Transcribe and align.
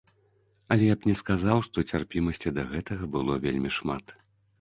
Але 0.75 0.85
я 0.85 0.95
б 1.01 1.05
не 1.09 1.13
сказаў, 1.19 1.57
што 1.67 1.83
цярпімасці 1.97 2.53
да 2.55 2.63
гэтага 2.71 3.11
было 3.17 3.37
вельмі 3.45 3.69
шмат. 3.77 4.15